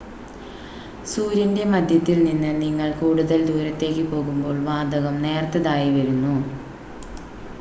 [1.05, 6.35] സൂര്യൻ്റെ മധ്യത്തിൽ നിന്ന് നിങ്ങൾ കൂടുതൽ ദൂരത്തേക്ക് പോകുമ്പോൾ വാതകം നേർത്തതായി വരുന്നു